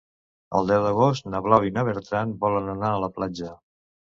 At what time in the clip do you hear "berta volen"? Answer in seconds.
1.91-2.75